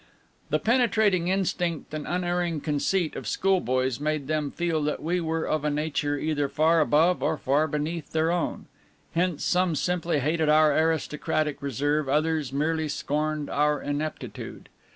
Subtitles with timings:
[0.49, 5.63] The penetrating instinct and unerring conceit of schoolboys made them feel that we were of
[5.63, 8.65] a nature either far above or far beneath their own;
[9.13, 14.69] hence some simply hated our aristocratic reserve, others merely scorned our ineptitude.